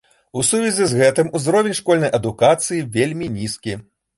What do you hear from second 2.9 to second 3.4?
вельмі